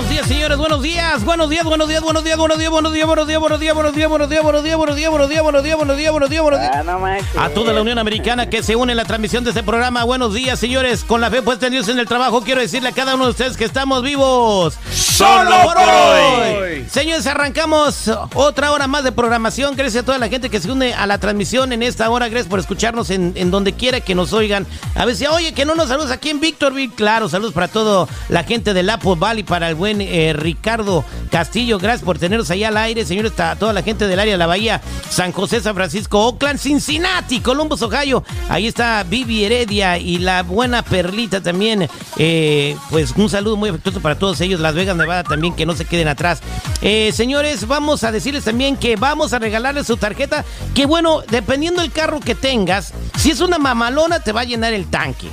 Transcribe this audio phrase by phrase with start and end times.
[0.00, 3.06] buenos días, señores, buenos días, buenos días, buenos días, buenos días, buenos días, buenos días,
[3.06, 5.62] buenos días, buenos días, buenos días, buenos días, buenos días, buenos días, buenos días, buenos
[5.62, 7.26] días, buenos días, buenos días, buenos días.
[7.36, 10.04] A toda la Unión Americana que se une en la transmisión de este programa.
[10.04, 11.04] Buenos días, señores.
[11.04, 13.30] Con la fe puesta en Dios en el trabajo, quiero decirle a cada uno de
[13.32, 14.78] ustedes que estamos vivos.
[14.90, 16.86] Solo por hoy.
[16.90, 19.76] Señores, arrancamos otra hora más de programación.
[19.76, 22.28] Gracias a toda la gente que se une a la transmisión en esta hora.
[22.28, 24.66] Gracias por escucharnos en, en donde quiera que nos oigan.
[24.94, 26.94] A ver si, oye, que no nos saludos aquí en Victorville.
[26.94, 31.78] Claro, saludos para toda la gente del Apple Valley, para el buen eh, Ricardo Castillo.
[31.78, 33.38] Gracias por tenernos ahí al aire, señores.
[33.40, 37.40] A toda la gente del área de la Bahía, San José, San Francisco, Oakland, Cincinnati,
[37.40, 38.22] Columbus, Ohio.
[38.48, 41.88] Ahí está Vivi Heredia y la buena Perlita también.
[42.16, 44.60] Eh, pues un saludo muy afectuoso para todos ellos.
[44.60, 46.40] Las Vegas, Nevada también, que no se queden atrás.
[46.82, 50.44] Eh, señores, vamos a decirles también que vamos a regalarles su tarjeta.
[50.74, 54.72] Que bueno, dependiendo del carro que tengas, si es una mamalona, te va a llenar
[54.72, 55.28] el tanque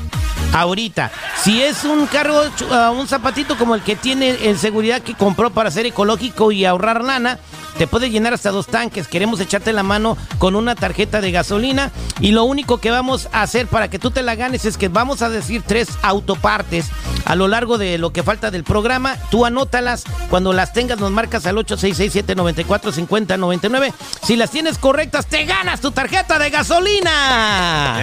[0.53, 1.11] ahorita.
[1.43, 5.51] Si es un carro, uh, un zapatito como el que tiene en seguridad que compró
[5.51, 7.39] para ser ecológico y ahorrar lana,
[7.77, 9.07] te puede llenar hasta dos tanques.
[9.07, 13.43] Queremos echarte la mano con una tarjeta de gasolina y lo único que vamos a
[13.43, 16.87] hacer para que tú te la ganes es que vamos a decir tres autopartes
[17.25, 19.17] a lo largo de lo que falta del programa.
[19.29, 23.93] Tú anótalas, cuando las tengas nos marcas al 8667-945099.
[24.23, 27.99] Si las tienes correctas, te ganas tu tarjeta de gasolina.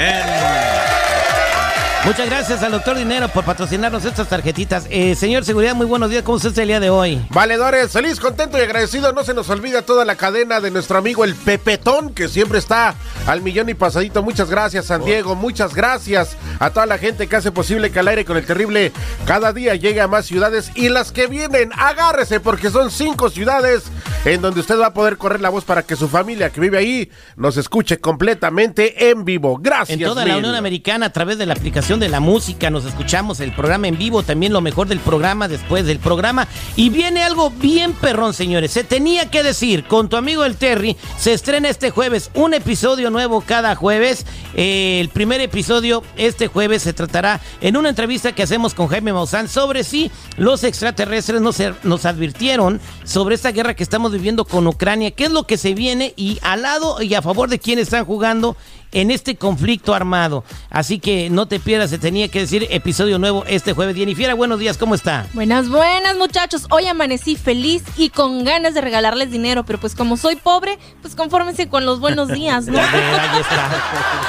[2.05, 4.86] Muchas gracias al doctor Dinero por patrocinarnos estas tarjetitas.
[4.91, 6.22] Eh, señor Seguridad, muy buenos días.
[6.22, 7.24] ¿Cómo está el día de hoy?
[7.30, 9.10] Valedores, feliz, contento y agradecido.
[9.14, 12.94] No se nos olvida toda la cadena de nuestro amigo el Pepetón, que siempre está
[13.27, 14.22] al millón y pasadito.
[14.22, 15.34] Muchas gracias, San Diego.
[15.34, 18.92] Muchas gracias a toda la gente que hace posible que al aire con el terrible
[19.25, 20.72] cada día llegue a más ciudades.
[20.75, 23.84] Y las que vienen, agárrese, porque son cinco ciudades
[24.26, 26.76] en donde usted va a poder correr la voz para que su familia que vive
[26.76, 29.59] ahí nos escuche completamente en vivo.
[29.59, 29.98] Gracias.
[29.98, 33.41] En toda la Unión Americana, a través de la aplicación de la música, nos escuchamos
[33.41, 36.49] el programa en vivo, también lo mejor del programa después del programa.
[36.77, 38.72] Y viene algo bien perrón, señores.
[38.72, 43.10] Se tenía que decir, con tu amigo el Terry, se estrena este jueves un episodio
[43.10, 44.27] nuevo cada jueves.
[44.54, 49.12] Eh, el primer episodio este jueves se tratará en una entrevista que hacemos con Jaime
[49.12, 54.66] Maussan sobre si los extraterrestres nos, nos advirtieron sobre esta guerra que estamos viviendo con
[54.66, 57.78] Ucrania, qué es lo que se viene y al lado y a favor de quién
[57.78, 58.56] están jugando
[58.94, 60.44] en este conflicto armado.
[60.71, 63.97] Así que no te pierdas, se tenía que decir episodio nuevo este jueves.
[63.97, 65.27] Jennifer, buenos días, ¿cómo está?
[65.34, 66.66] Buenas, buenas muchachos.
[66.71, 71.15] Hoy amanecí feliz y con ganas de regalarles dinero, pero pues como soy pobre, pues
[71.15, 72.78] confórmense con los buenos días, ¿no?
[72.78, 73.71] Ahí está.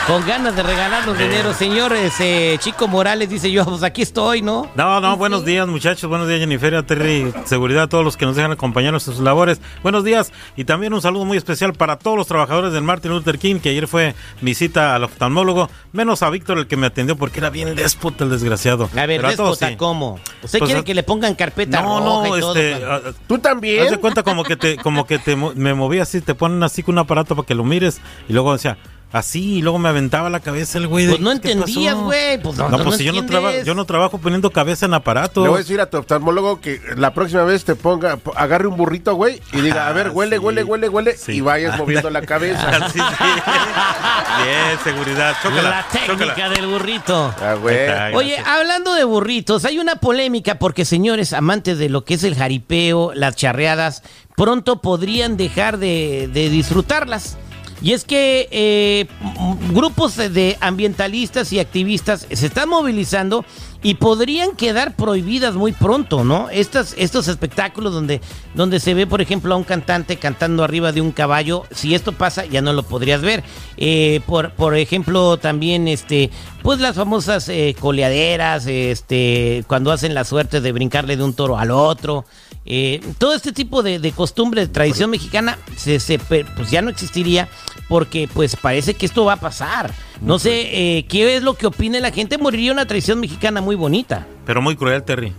[0.08, 2.14] Con ganas de regalarnos dinero, señores.
[2.20, 4.70] Eh, Chico Morales dice yo, pues aquí estoy, ¿no?
[4.76, 8.36] No, no, buenos días muchachos, buenos días Jennifer, Terry, seguridad a todos los que nos
[8.36, 9.62] dejan acompañarnos en sus labores.
[9.84, 13.38] Buenos días y también un saludo muy especial para todos los trabajadores del Martin Luther
[13.38, 17.16] King, que ayer fue mi cita al oftalmólogo, menos a Víctor el que me atendió
[17.16, 18.90] porque era bien déspota el desgraciado.
[18.98, 20.20] A ver, déspota, ¿cómo?
[20.42, 22.56] ¿Usted pues, quiere que le pongan carpeta no, roja no, y todo?
[22.56, 23.84] Este, ¿Tú también?
[23.84, 26.82] Haz de cuenta como que te, como que te, me moví así, te ponen así
[26.82, 28.78] con un aparato para que lo mires y luego decía,
[29.16, 31.08] Así, y luego me aventaba la cabeza el güey.
[31.08, 32.38] Pues no entendías, güey.
[32.38, 35.42] Pues no, no, pues si yo no, trabajo, yo no trabajo poniendo cabeza en aparato.
[35.42, 38.76] Le voy a decir a tu oftalmólogo que la próxima vez te ponga, agarre un
[38.76, 42.90] burrito, güey, y diga, a ver, huele, huele, huele, huele, y vayas moviendo la cabeza.
[42.92, 43.26] sí, sí.
[44.44, 45.38] Bien, seguridad.
[45.42, 47.34] Chócala, la técnica del burrito.
[47.40, 48.14] Ah, güey.
[48.16, 52.36] Oye, hablando de burritos, hay una polémica porque, señores, amantes de lo que es el
[52.36, 54.04] jaripeo, las charreadas,
[54.36, 57.38] pronto podrían dejar de, de disfrutarlas.
[57.82, 59.08] Y es que eh,
[59.72, 63.46] grupos de ambientalistas y activistas se están movilizando
[63.86, 66.50] y podrían quedar prohibidas muy pronto, ¿no?
[66.50, 68.20] Estas, estos espectáculos donde,
[68.56, 72.12] donde se ve, por ejemplo, a un cantante cantando arriba de un caballo, si esto
[72.12, 73.44] pasa, ya no lo podrías ver.
[73.78, 76.32] Eh, por, por ejemplo, también, este,
[76.64, 81.60] pues las famosas eh, coleaderas, este, cuando hacen la suerte de brincarle de un toro
[81.60, 82.26] al otro.
[82.66, 86.90] Eh, todo este tipo de, de, costumbre, de tradición mexicana, se, se, pues ya no
[86.90, 87.48] existiría
[87.88, 89.94] porque pues parece que esto va a pasar.
[90.22, 92.38] No sé, eh, ¿qué es lo que opine la gente?
[92.38, 94.26] Moriría una tradición mexicana muy bonita.
[94.46, 95.34] Pero muy cruel, Terry.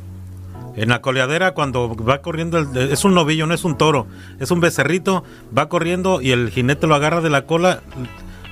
[0.76, 4.06] En la coleadera, cuando va corriendo, el, es un novillo, no es un toro,
[4.38, 5.24] es un becerrito,
[5.56, 7.82] va corriendo y el jinete lo agarra de la cola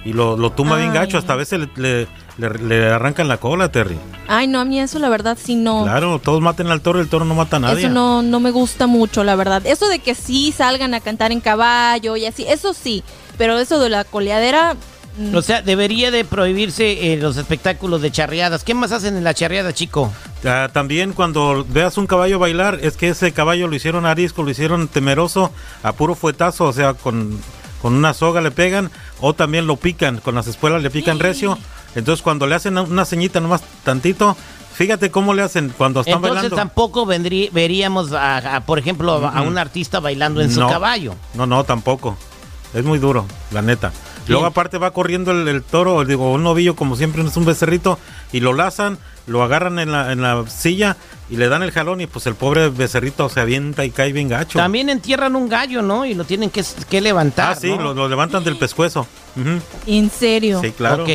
[0.04, 2.06] y lo, lo tumba bien gacho, hasta a veces le,
[2.36, 3.96] le, le, arrancan la cola, Terry.
[4.28, 5.84] Ay, no, a mí eso la verdad sí no.
[5.84, 7.84] Claro, todos maten al toro, el toro no mata a nadie.
[7.84, 9.64] Eso no, no me gusta mucho, la verdad.
[9.64, 13.02] Eso de que sí salgan a cantar en caballo y así, eso sí,
[13.38, 14.76] pero eso de la coleadera...
[15.32, 18.64] O sea, debería de prohibirse eh, los espectáculos de charreadas.
[18.64, 20.12] ¿Qué más hacen en la charreada, chico?
[20.44, 24.50] Ah, también cuando veas un caballo bailar, es que ese caballo lo hicieron arisco, lo
[24.50, 25.52] hicieron temeroso,
[25.84, 27.38] a puro fuetazo, o sea, con,
[27.84, 28.90] con una soga le pegan,
[29.20, 31.58] o también lo pican, con las espuelas le pican recio.
[31.94, 34.38] Entonces cuando le hacen una ceñita nomás tantito,
[34.74, 36.56] Fíjate cómo le hacen cuando están Entonces bailando.
[36.56, 41.14] tampoco vendrí- veríamos, a, a, por ejemplo, a- a un artista bailando en su caballo.
[41.34, 42.16] No, no, tampoco.
[42.72, 43.92] Es muy duro, la neta.
[44.28, 47.98] Luego aparte va corriendo el, el toro, digo, un novillo como siempre es un becerrito
[48.32, 50.96] y lo lazan, lo agarran en la, en la silla
[51.30, 54.28] y le dan el jalón y pues el pobre becerrito se avienta y cae bien
[54.28, 54.58] gacho.
[54.58, 56.04] También entierran un gallo, ¿no?
[56.06, 57.52] Y lo tienen que, que levantar.
[57.52, 57.80] ah, sí, ¿no?
[57.80, 59.06] lo, lo levantan del pescuezo.
[59.86, 60.60] En serio.
[60.62, 61.06] Sí, claro.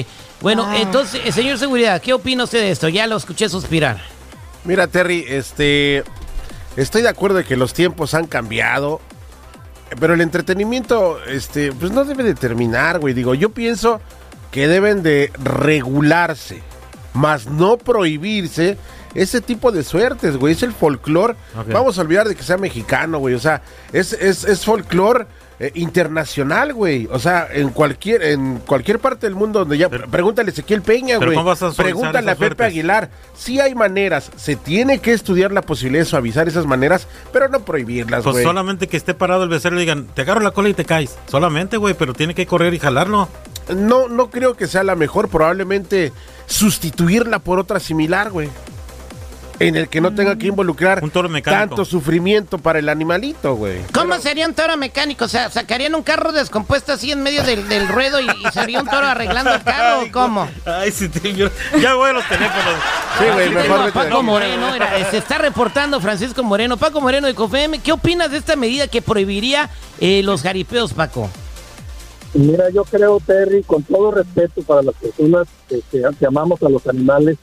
[0.41, 0.77] Bueno, Ah.
[0.79, 2.87] entonces, eh, señor Seguridad, ¿qué opina usted de esto?
[2.89, 3.99] Ya lo escuché suspirar.
[4.63, 6.03] Mira, Terry, este.
[6.77, 9.01] Estoy de acuerdo de que los tiempos han cambiado.
[9.99, 13.13] Pero el entretenimiento, este, pues no debe de terminar, güey.
[13.13, 14.01] Digo, yo pienso
[14.51, 16.61] que deben de regularse,
[17.13, 18.77] más no prohibirse
[19.15, 20.53] ese tipo de suertes, güey.
[20.53, 21.35] Es el folclore.
[21.71, 23.33] Vamos a olvidar de que sea mexicano, güey.
[23.33, 23.61] O sea,
[23.93, 25.25] es, es, es folclore
[25.59, 27.07] eh, internacional, güey.
[27.11, 29.89] O sea, en cualquier, en cualquier parte del mundo donde ya.
[29.89, 31.29] Pero- pregúntale a Ezequiel Peña, güey.
[31.33, 32.67] ¿cómo vas a suavizar Pregúntale a Pepe suertes?
[32.67, 33.09] Aguilar.
[33.35, 34.31] Sí hay maneras.
[34.37, 38.45] Se tiene que estudiar la posibilidad de suavizar esas maneras, pero no prohibirlas, Pues güey.
[38.45, 41.17] solamente que esté parado el becerro y digan, te agarro la cola y te caes.
[41.27, 43.27] Solamente, güey, pero tiene que correr y jalarlo.
[43.75, 45.29] No, no creo que sea la mejor.
[45.29, 46.11] Probablemente
[46.47, 48.49] sustituirla por otra similar, güey.
[49.59, 51.59] En el que no tenga que involucrar Un toro mecánico.
[51.67, 53.81] tanto sufrimiento para el animalito, güey.
[53.93, 55.25] ¿Cómo sería un toro mecánico?
[55.25, 58.79] O sea, ¿sacarían un carro descompuesto así en medio del, del ruedo y, y sería
[58.79, 60.47] un toro arreglando el carro o cómo?
[60.65, 61.49] Ay, sí, te- yo-
[61.81, 62.75] ya voy a los teléfonos.
[63.19, 64.23] Sí, güey, mejor de Paco.
[64.23, 64.67] Moreno,
[65.11, 66.77] se está reportando Francisco Moreno.
[66.77, 69.69] Paco Moreno de COFEM, ¿qué opinas de esta medida que prohibiría
[69.99, 71.29] eh, los jaripeos, Paco?
[72.33, 76.69] Mira, yo creo, Terry, con todo respeto para las personas que, que- que amamos a
[76.69, 77.37] los animales,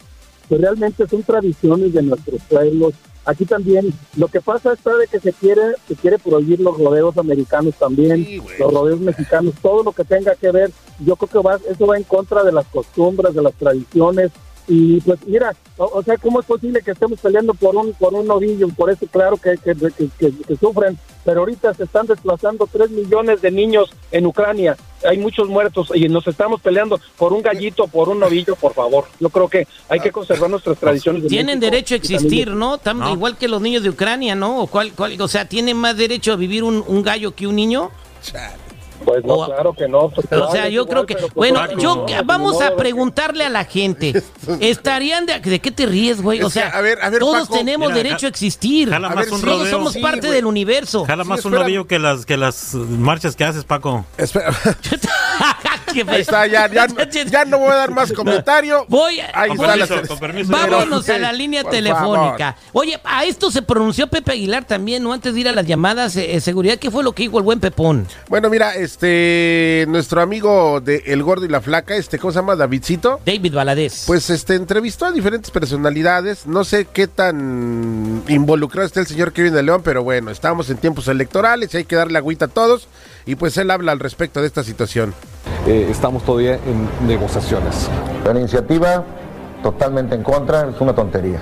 [0.48, 2.94] que realmente son tradiciones de nuestros pueblos.
[3.24, 7.18] Aquí también, lo que pasa está de que se quiere, se quiere prohibir los rodeos
[7.18, 10.70] americanos también, Sí, los rodeos mexicanos, todo lo que tenga que ver,
[11.00, 14.30] yo creo que va, eso va en contra de las costumbres, de las tradiciones.
[14.68, 18.12] Y pues mira, o, o sea, ¿cómo es posible que estemos peleando por un por
[18.14, 18.68] un novillo?
[18.68, 22.90] Por eso claro que, que, que- que- que sufren, pero ahorita se están desplazando tres
[22.90, 24.76] millones de niños en Ucrania.
[25.08, 29.04] Hay muchos muertos y nos estamos peleando por un gallito, por un novillo, por favor.
[29.20, 31.22] Yo creo que hay que conservar nuestras tradiciones.
[31.22, 32.78] de Tienen México derecho a existir, ¿no?
[32.78, 33.12] Tam- No.
[33.12, 34.62] Igual que los niños de Ucrania, ¿no?
[34.62, 37.54] ¿O, cuál, cuál- o sea, ¿tienen más derecho a vivir un, un gallo que un
[37.54, 37.90] niño?
[39.04, 40.08] Pues no, O- claro que no.
[40.10, 41.14] pues, O sea, yo igual, creo que...
[41.16, 44.22] pues, Bueno, no, yo no, vamos a preguntarle a la gente.
[44.60, 45.38] ¿Estarían de...
[45.40, 46.42] ¿De qué te ríes, güey?
[46.42, 48.88] O que, sea, a ver, a ver, todos Paco, tenemos mira, derecho a existir.
[48.90, 49.72] jala A más ver, un sí, Todos rodeo.
[49.72, 50.32] somos Sí, parte güey.
[50.32, 51.04] del universo.
[51.04, 54.04] Jala Sí, más un novillo que las, que las marchas que haces, Paco.
[54.18, 54.52] Espera.
[55.92, 56.86] Qué Ahí está, ya, ya,
[57.26, 58.84] ya no voy a dar más comentario.
[58.88, 60.52] Voy, Ahí Con permiso, con permiso.
[60.52, 62.56] Vámonos Pero, a la línea telefónica.
[62.72, 65.12] Oye, a esto se pronunció Pepe Aguilar también, ¿no?
[65.12, 67.44] Antes de ir a las llamadas, eh, eh, seguridad, ¿qué fue lo que dijo el
[67.44, 68.06] buen Pepón?
[68.28, 72.56] Bueno, mira, este, nuestro amigo de El Gordo y la Flaca, este, ¿cómo se llama?
[72.56, 73.20] Davidcito.
[73.24, 74.04] David Valadez.
[74.06, 79.54] Pues este entrevistó a diferentes personalidades, no sé qué tan involucrado está el señor Kevin
[79.54, 82.88] de León, pero bueno, estamos en tiempos electorales y hay que darle agüita a todos
[83.24, 85.14] y pues él habla al respecto de esta situación.
[85.66, 87.88] Eh, estamos todavía en negociaciones.
[88.24, 89.04] La iniciativa
[89.62, 91.38] totalmente en contra, es una tontería.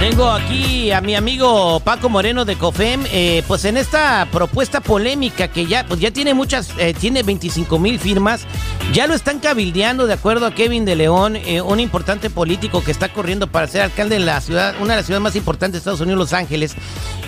[0.00, 5.48] Tengo aquí a mi amigo Paco Moreno de COFEM, eh, pues en esta propuesta polémica
[5.48, 8.46] que ya, pues ya tiene muchas, eh, tiene 25 mil firmas,
[8.92, 12.90] ya lo están cabildeando de acuerdo a Kevin de León, eh, un importante político que
[12.90, 15.78] está corriendo para ser alcalde de la ciudad, una de las ciudades más importantes de
[15.78, 16.76] Estados Unidos, Los Ángeles.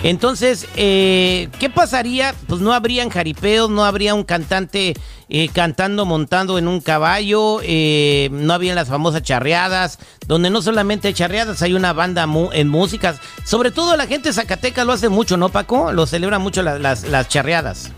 [0.03, 2.33] Entonces, eh, ¿qué pasaría?
[2.47, 4.93] Pues no habrían jaripeos, no habría un cantante
[5.27, 11.09] eh, cantando, montando en un caballo, eh, no habían las famosas charreadas, donde no solamente
[11.09, 13.17] hay charreadas, hay una banda en músicas.
[13.45, 15.91] Sobre todo la gente de Zacatecas lo hace mucho, ¿no, Paco?
[15.91, 17.91] Lo celebra mucho la- las, las charreadas.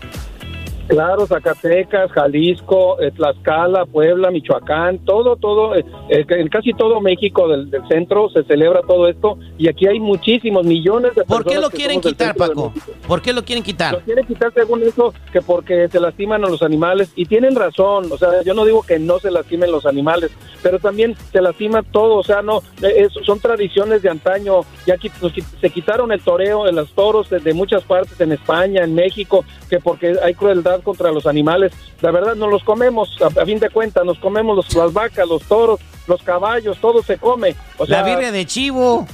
[0.88, 7.48] Claro, Zacatecas, Jalisco, eh, Tlaxcala, Puebla, Michoacán, todo, todo, eh, eh, en casi todo México
[7.48, 11.50] del, del centro se celebra todo esto y aquí hay muchísimos millones de ¿Por qué
[11.50, 12.72] personas lo que quieren quitar, Paco?
[13.06, 14.00] ¿Por qué lo quieren Lo quitar?
[14.02, 18.18] quieren quitar según eso, que porque se lastiman a los animales y tienen razón, o
[18.18, 20.30] sea, yo no digo que no se lastimen los animales,
[20.62, 25.32] pero también se lastima todo, o sea, no, es- son tradiciones de antaño, ya nos
[25.32, 28.94] qui- se quitaron el toreo de los toros de, de muchas partes, en España, en
[28.94, 33.44] México, que porque hay crueldad contra los animales, la verdad no los comemos, a, a
[33.44, 37.54] fin de cuentas, nos comemos los, las vacas, los toros, los caballos, todo se come,
[37.78, 39.06] o sea, La birria de chivo.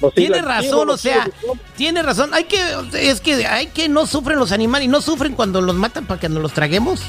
[0.00, 1.28] Pues sí, Tiene razón, o sea,
[1.76, 2.32] tiene razón.
[2.32, 2.60] Hay que,
[2.92, 6.20] es que hay que no sufren los animales y no sufren cuando los matan para
[6.20, 7.02] que nos los traguemos.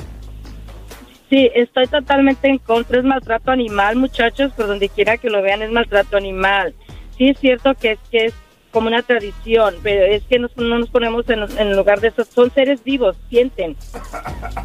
[1.28, 5.62] Sí, estoy totalmente en contra, es maltrato animal, muchachos, por donde quiera que lo vean
[5.62, 6.74] es maltrato animal.
[7.16, 8.34] Sí es cierto que es que es
[8.70, 12.24] como una tradición, pero es que nos- no nos ponemos en, en lugar de eso,
[12.24, 13.76] son seres vivos, sienten.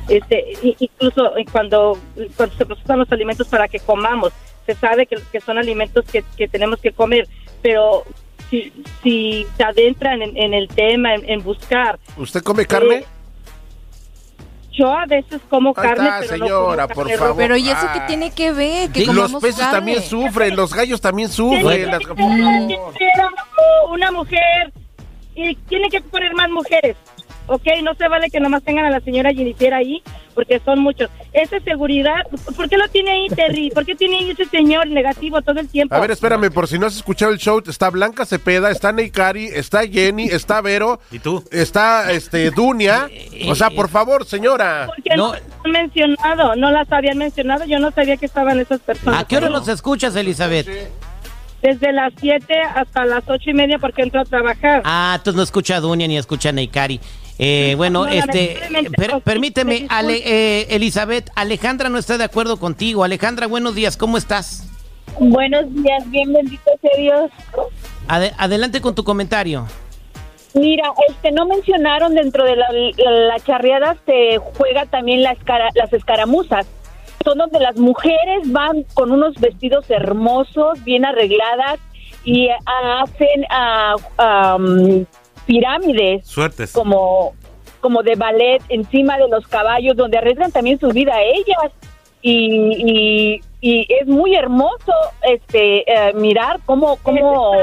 [0.10, 1.98] Este, incluso cuando,
[2.38, 4.32] cuando se procesan los alimentos para que comamos,
[4.66, 7.28] se sabe que, que son alimentos que, que tenemos que comer,
[7.62, 8.04] pero
[8.50, 8.72] si,
[9.04, 12.96] si se adentran en, en el tema, en, en buscar, ¿Usted come carne?
[12.96, 13.06] Eh,
[14.72, 17.38] yo a veces como carne, está, pero señora, no como por carne favor.
[17.38, 17.94] Pero ¿y eso Ah.
[17.94, 18.92] qué tiene que ver?
[18.92, 19.72] Que Y los peces carne.
[19.78, 21.88] también sufren, los gallos también sufren.
[21.90, 23.30] las- Pero
[23.92, 24.72] una mujer
[25.36, 26.96] y tiene que poner más mujeres.
[27.48, 30.04] Ok, no se vale que nomás tengan a la señora Jennifer ahí,
[30.38, 31.10] porque son muchos.
[31.34, 32.22] Esa es seguridad,
[32.56, 33.72] ¿por qué lo tiene ahí, Terry?
[33.72, 35.96] ¿Por qué tiene ahí ese señor negativo todo el tiempo?
[35.96, 39.48] A ver, espérame, por si no has escuchado el show, está Blanca Cepeda, está Neikari,
[39.48, 41.00] está Jenny, está Vero.
[41.12, 41.44] ¿Y tú?
[41.52, 43.10] Está este Dunia.
[43.50, 44.86] O sea, por favor, señora.
[44.86, 45.30] Porque No.
[45.30, 49.22] no las han mencionado, no las habían mencionado, yo no sabía que estaban esas personas.
[49.22, 50.68] ¿A qué hora los escuchas, Elizabeth?
[51.64, 54.84] Desde las 7 hasta las ocho y media porque entro a trabajar.
[54.86, 57.00] Ah, entonces no escucha a Dunia ni escucha a Neikari.
[57.40, 58.58] Eh, bueno, No, este,
[58.98, 59.86] per- permíteme.
[59.90, 63.04] Ale- eh, Elizabeth, Alejandra no está de acuerdo contigo.
[63.04, 64.64] Alejandra, buenos días, ¿cómo estás?
[65.20, 67.32] Buenos días, bien bendito sea Dios.
[68.08, 69.68] Ade- adelante con tu comentario.
[70.54, 72.68] Mira, este no mencionaron dentro de la,
[73.04, 76.66] la charreada se juega también la escara- las escaramuzas.
[77.24, 81.80] Son donde las mujeres van con unos vestidos hermosos, bien arregladas
[82.24, 85.06] y ah, hacen ah, am,
[85.48, 86.72] pirámides Suertes.
[86.74, 87.34] como
[87.80, 91.72] como de ballet encima de los caballos donde arriesgan también su vida a ellas
[92.22, 97.54] y, y, y es muy hermoso este eh, mirar cómo cómo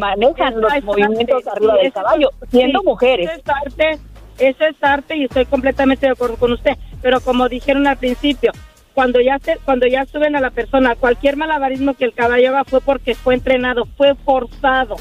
[0.00, 1.50] manejan los es movimientos arte.
[1.50, 3.98] arriba Sí, del caballo siendo sí, mujeres Eso es arte,
[4.38, 6.76] eso es arte y estoy completamente de acuerdo con usted.
[7.02, 8.52] Pero como dijeron al principio,
[8.94, 12.64] cuando ya se, cuando ya suben a la persona, cualquier malabarismo que el caballo haga
[12.64, 14.96] fue porque fue entrenado, fue forzado,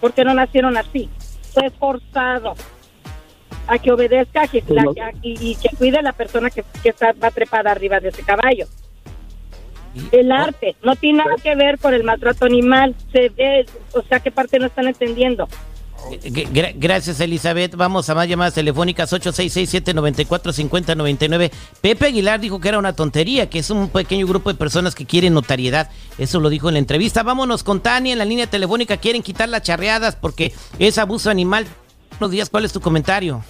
[0.00, 1.10] porque no nacieron así,
[1.56, 2.54] fue forzado
[3.66, 6.62] a que obedezca a que la- a- y, y que cuide a la persona que,
[6.82, 8.66] que está va trepada arriba de ese caballo.
[10.12, 14.20] El arte no tiene nada que ver con el maltrato animal, se ve, o sea,
[14.20, 15.48] qué parte no están entendiendo.
[16.76, 17.74] Gracias, Elizabeth.
[17.74, 21.50] Vamos a más llamadas telefónicas 866-794-5099.
[21.80, 25.06] Pepe Aguilar dijo que era una tontería, que es un pequeño grupo de personas que
[25.06, 25.90] quieren notariedad.
[26.18, 27.22] Eso lo dijo en la entrevista.
[27.22, 28.96] Vámonos con Tania en la línea telefónica.
[28.96, 31.66] Quieren quitar las charreadas porque es abuso animal.
[32.18, 33.42] Buenos días, ¿cuál es tu comentario?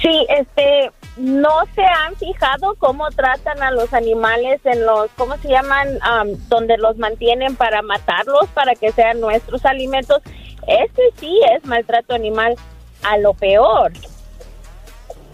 [0.00, 5.48] Sí, este, no se han fijado cómo tratan a los animales en los, ¿cómo se
[5.48, 5.88] llaman?
[6.02, 10.20] Am, donde los mantienen para matarlos, para que sean nuestros alimentos.
[10.66, 12.54] Este sí es maltrato animal
[13.02, 13.92] a lo peor.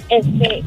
[0.09, 0.63] Este,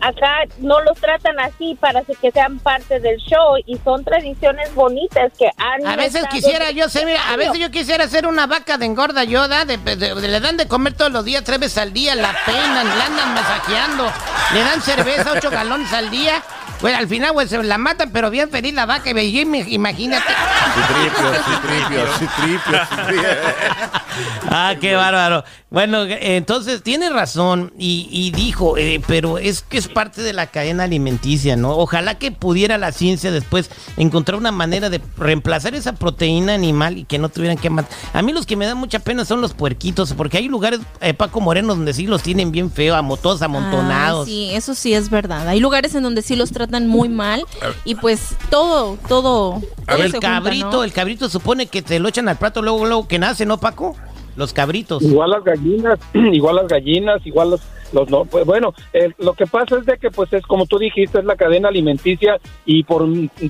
[0.00, 5.32] acá no los tratan así para que sean parte del show y son tradiciones bonitas
[5.38, 8.78] que han A veces quisiera, yo sé, mira, a veces yo quisiera ser una vaca
[8.78, 9.64] de engorda yo, ¿da?
[9.66, 12.34] De, de- de- le dan de comer todos los días, tres veces al día, la
[12.46, 14.04] peinan, la andan masajeando,
[14.54, 16.42] le dan cerveza, ocho galones al día.
[16.82, 20.32] Bueno, al final, pues, se la matan, pero bien feliz la vaca, y imagínate.
[20.74, 23.28] Citripio, citripio, citripio, citripio.
[24.50, 25.44] Ah, qué bárbaro.
[25.70, 30.48] Bueno, entonces tiene razón y, y dijo, eh, pero es que es parte de la
[30.48, 31.70] cadena alimenticia, ¿no?
[31.70, 37.04] Ojalá que pudiera la ciencia después encontrar una manera de reemplazar esa proteína animal y
[37.04, 37.90] que no tuvieran que matar.
[38.12, 41.14] A mí los que me dan mucha pena son los puerquitos, porque hay lugares, eh,
[41.14, 44.26] Paco Moreno, donde sí los tienen bien feo, todos amontonados.
[44.26, 45.48] Sí, eso sí es verdad.
[45.48, 47.44] Hay lugares en donde sí los tratan muy mal
[47.84, 49.54] y pues todo, todo.
[49.86, 50.84] A todo ver, el junta, cabrito, ¿no?
[50.84, 53.96] el cabrito supone que te lo echan al plato luego, luego que nace, ¿no, Paco?
[54.36, 55.02] los cabritos.
[55.02, 57.60] Igual las gallinas, igual las gallinas, igual los
[57.92, 60.78] los no pues bueno eh, lo que pasa es de que pues es como tú
[60.78, 63.06] dijiste es la cadena alimenticia y por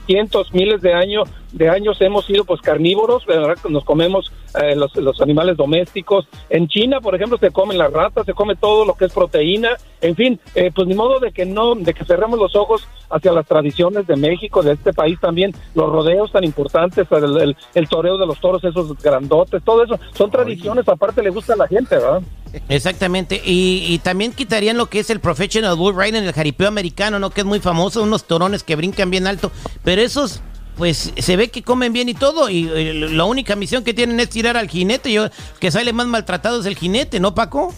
[0.07, 3.57] cientos miles de años de años hemos sido pues carnívoros ¿verdad?
[3.69, 6.27] nos comemos eh, los, los, animales domésticos.
[6.51, 9.71] En China por ejemplo se comen las ratas se come todo lo que es proteína.
[10.01, 13.33] En fin eh, pues ni modo de que no de que cerremos los ojos hacia
[13.33, 15.53] las tradiciones de México de este país también.
[15.75, 19.99] Los rodeos tan importantes el, el, el toreo de los toros esos grandotes todo eso
[20.13, 22.23] son tradiciones aparte le gusta a la gente verdad
[22.69, 27.19] Exactamente, y, y, también quitarían lo que es el Professional Bull Riding el jaripeo americano,
[27.19, 27.31] ¿no?
[27.31, 29.53] Que es muy famoso, unos torones que brincan bien alto,
[29.85, 30.41] pero esos,
[30.77, 34.19] pues se ve que comen bien y todo, y, y la única misión que tienen
[34.21, 35.29] es tirar al jinete, yo,
[35.61, 37.75] que sale más maltratado es el jinete, ¿no, Paco?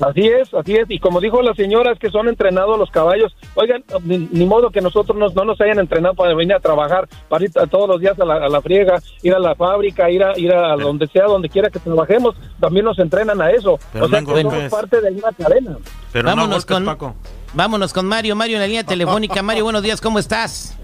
[0.00, 0.84] Así es, así es.
[0.90, 3.34] Y como dijo la señora, es que son entrenados los caballos.
[3.54, 7.08] Oigan, ni, ni modo que nosotros nos, no nos hayan entrenado para venir a trabajar,
[7.28, 10.10] para ir a todos los días a la, a la, friega, ir a la fábrica,
[10.10, 12.34] ir a, ir a donde sea, donde quiera que trabajemos.
[12.60, 13.78] También nos entrenan a eso.
[13.92, 15.78] Pero o sea, no que somos parte de una cadena.
[16.12, 17.14] Pero Vámonos no golpes, con- Paco.
[17.54, 19.42] Vámonos con Mario, Mario en la línea telefónica.
[19.42, 20.76] Mario, buenos días, ¿cómo estás?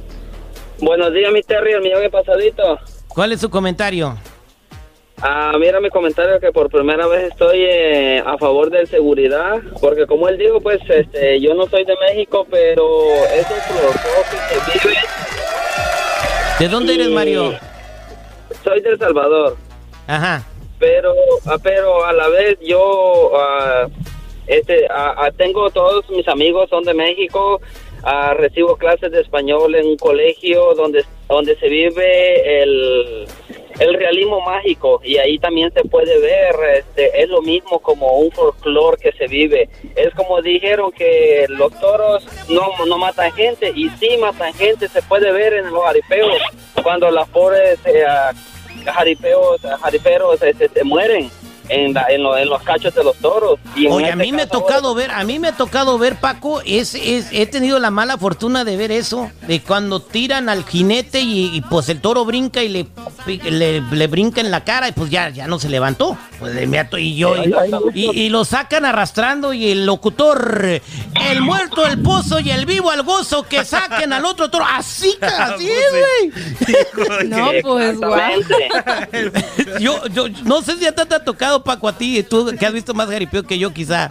[0.81, 2.63] Buenos días, mi Terry, el millón de pasadito.
[3.09, 4.17] ¿Cuál es su comentario?
[5.25, 10.05] Ah, mira mi comentario que por primera vez estoy eh, a favor de seguridad, porque
[10.05, 12.85] como él dijo, pues este, yo no soy de México, pero
[13.33, 14.99] esos los que viven,
[16.59, 17.53] ¿De dónde eres, Mario?
[18.65, 19.57] soy de El Salvador,
[20.09, 20.43] Ajá.
[20.81, 21.15] pero,
[21.47, 23.87] ah, pero a la vez yo ah,
[24.49, 27.61] este, ah, tengo todos mis amigos son de México,
[28.35, 33.27] recibo clases de español en un colegio donde, donde se vive el,
[33.79, 38.31] el realismo mágico y ahí también se puede ver, este, es lo mismo como un
[38.33, 39.69] folclore que se vive.
[39.97, 45.03] Es como dijeron que los toros no, no matan gente y sí matan gente, se
[45.03, 46.39] puede ver en los jaripeos
[46.83, 48.05] cuando las pobres eh,
[48.85, 51.31] jaripeos, jariperos este, se mueren
[51.75, 53.59] en, la- en, lo- en los cachos de los toros.
[53.75, 56.17] Y Oye, a este mí me ha tocado ver, a mí me ha tocado ver,
[56.17, 60.65] Paco, es, es, he tenido la mala fortuna de ver eso, de cuando tiran al
[60.65, 62.87] jinete y, y, pues el toro brinca y le,
[63.51, 66.17] le, le brinca en la cara y pues ya, ya no se levantó.
[66.39, 67.55] Pues le meto y yo, y,
[67.95, 70.81] y- y lo sacan arrastrando y el locutor,
[71.31, 74.65] el muerto el pozo y el vivo al gozo que saquen al otro toro.
[74.69, 76.33] Así, así es,
[76.67, 77.29] güey.
[77.29, 78.19] No, pues, guau.
[79.81, 82.67] Yo, yo no sé si ya te, te ha tocado, Paco, a ti, tú que
[82.67, 84.11] has visto más jaripeo que yo, quizá.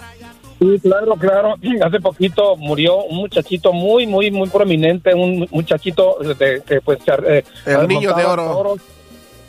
[0.60, 1.56] Sí, claro, claro.
[1.84, 7.44] Hace poquito murió un muchachito muy, muy, muy prominente, un muchachito de, que pues eh,
[7.66, 8.52] El niño de oro.
[8.52, 8.80] toros,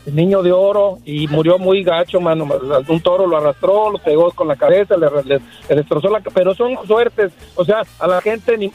[0.07, 2.49] niño de oro y murió muy gacho, mano.
[2.89, 6.55] Un toro lo arrastró, lo pegó con la cabeza, le, le- le destrozó la Pero
[6.55, 7.33] son suertes.
[7.55, 8.73] O sea, a la gente, ni-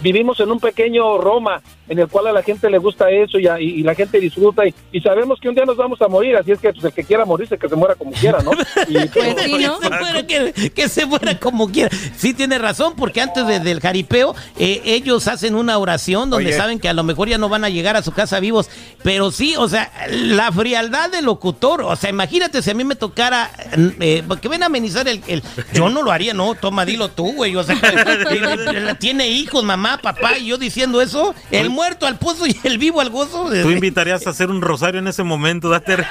[0.00, 3.46] vivimos en un pequeño Roma en el cual a la gente le gusta eso y,
[3.46, 4.66] a- y- y la gente disfruta.
[4.66, 6.92] Y, y sabemos que un día nos vamos a morir, así es que pues, el
[6.92, 8.52] que quiera morirse, que se muera como quiera, ¿no?
[8.88, 9.78] Y, Pues sí, ¿no?
[9.78, 11.90] Que se muera, que, que se muera como quiera.
[12.16, 16.56] Sí tiene razón, porque antes de- del jaripeo, eh, ellos hacen una oración donde Oye.
[16.56, 18.70] saben que a lo mejor ya no van a llegar a su casa vivos.
[19.02, 21.82] Pero sí, o sea, la frialdad del locutor.
[21.82, 23.50] O sea, imagínate si a mí me tocara
[24.00, 27.32] eh, que ven a amenizar el, el- Yo no lo haría, no, toma, dilo tú,
[27.32, 27.56] güey.
[27.56, 27.76] O sea,
[29.00, 33.00] tiene hijos, mamá, papá, y yo diciendo eso, el muerto al pozo y el vivo
[33.00, 33.48] al gozo.
[33.50, 35.96] Tú invitarías a hacer un rosario en ese momento, date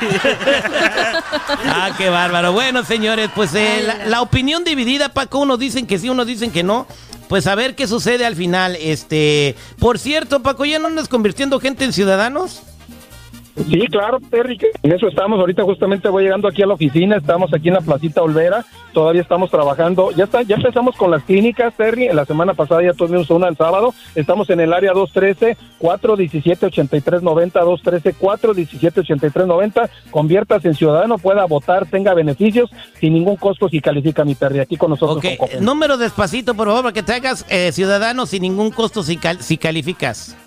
[1.66, 2.52] Ah, qué bárbaro.
[2.52, 6.52] Bueno, señores, pues eh, la, la opinión dividida, Paco, unos dicen que sí, unos dicen
[6.52, 6.88] que no.
[7.30, 8.76] Pues a ver qué sucede al final.
[8.82, 12.62] Este, por cierto, Paco, ¿ya no andas convirtiendo gente en ciudadanos?
[13.70, 15.40] Sí, claro, Terry, en eso estamos.
[15.40, 19.22] Ahorita justamente voy llegando aquí a la oficina, estamos aquí en la Placita Olvera, todavía
[19.22, 20.12] estamos trabajando.
[20.12, 22.06] Ya está, ya empezamos con las clínicas, Terry.
[22.08, 23.94] En la semana pasada ya tuvimos una el sábado.
[24.16, 27.64] Estamos en el área 213-417-8390,
[28.22, 29.90] 213-417-8390.
[30.12, 32.70] Conviertas en ciudadano, pueda votar, tenga beneficios
[33.00, 35.18] sin ningún costo si califica mi Terry aquí con nosotros.
[35.18, 35.64] Ok, con Coppel.
[35.64, 39.42] número despacito, por favor, para que te hagas eh, ciudadano sin ningún costo si, cal-
[39.42, 40.38] si calificas.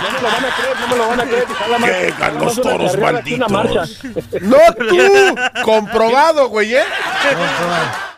[0.02, 1.44] No me lo van a creer, no me lo van a creer.
[1.80, 3.50] Más- Llegan los toros malditos.
[4.42, 4.56] No
[4.88, 4.98] tú,
[5.64, 6.82] comprobado, güey, ¿eh?
[7.34, 8.15] No,